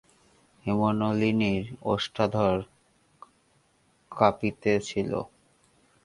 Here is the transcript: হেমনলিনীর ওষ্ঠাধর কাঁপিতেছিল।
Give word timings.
হেমনলিনীর 0.65 1.65
ওষ্ঠাধর 1.83 2.57
কাঁপিতেছিল। 4.11 5.11